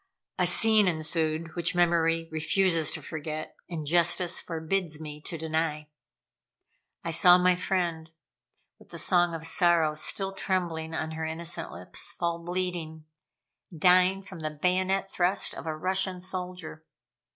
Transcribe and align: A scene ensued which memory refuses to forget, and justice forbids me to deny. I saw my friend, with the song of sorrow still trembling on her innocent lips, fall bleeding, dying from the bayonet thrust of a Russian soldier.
A 0.39 0.47
scene 0.47 0.87
ensued 0.87 1.53
which 1.55 1.75
memory 1.75 2.27
refuses 2.31 2.89
to 2.89 3.03
forget, 3.03 3.55
and 3.69 3.85
justice 3.85 4.41
forbids 4.41 4.99
me 4.99 5.21
to 5.27 5.37
deny. 5.37 5.89
I 7.03 7.11
saw 7.11 7.37
my 7.37 7.55
friend, 7.55 8.09
with 8.79 8.89
the 8.89 8.97
song 8.97 9.35
of 9.35 9.45
sorrow 9.45 9.93
still 9.93 10.31
trembling 10.33 10.95
on 10.95 11.11
her 11.11 11.25
innocent 11.27 11.71
lips, 11.71 12.13
fall 12.13 12.39
bleeding, 12.39 13.05
dying 13.77 14.23
from 14.23 14.39
the 14.39 14.49
bayonet 14.49 15.07
thrust 15.07 15.53
of 15.53 15.67
a 15.67 15.77
Russian 15.77 16.19
soldier. 16.19 16.83